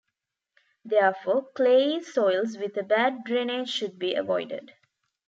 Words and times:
Therefore, 0.83 1.49
clayey 1.53 2.01
soils 2.01 2.57
with 2.57 2.75
a 2.77 2.81
bad 2.81 3.23
drainage 3.23 3.69
should 3.69 3.99
be 3.99 4.15
avoided. 4.15 4.71